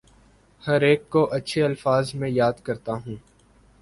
ہر 0.63 0.81
ایک 0.81 1.09
کو 1.09 1.23
اچھے 1.31 1.63
الفاظ 1.63 2.13
میں 2.15 2.29
یاد 2.29 2.61
کرتا 2.63 2.93
ہوں 2.95 3.15